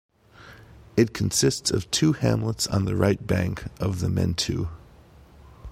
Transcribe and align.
It 0.97 1.13
consists 1.13 1.69
of 1.69 1.91
two 1.91 2.13
hamlets 2.13 2.65
on 2.65 2.85
the 2.85 2.95
right 2.95 3.23
bank 3.27 3.65
of 3.79 3.99
the 3.99 4.07
Mentue. 4.09 4.67